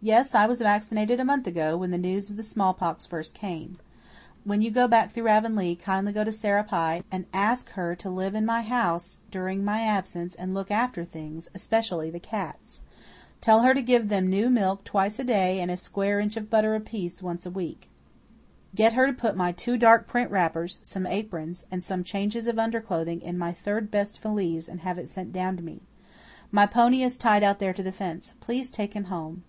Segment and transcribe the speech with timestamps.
[0.00, 3.76] "Yes, I was vaccinated a month ago, when the news of the smallpox first came.
[4.44, 8.08] When you go back through Avonlea kindly go to Sarah Pye and ask her to
[8.08, 12.84] live in my house during my absence and look after things, especially the cats.
[13.40, 16.48] Tell her to give them new milk twice a day and a square inch of
[16.48, 17.90] butter apiece once a week.
[18.76, 22.60] Get her to put my two dark print wrappers, some aprons, and some changes of
[22.60, 25.80] underclothing in my third best valise and have it sent down to me.
[26.52, 28.34] My pony is tied out there to the fence.
[28.40, 29.38] Please take him home.